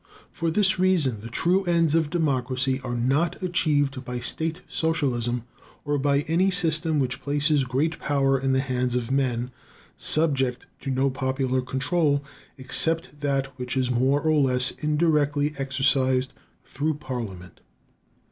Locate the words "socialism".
4.67-5.43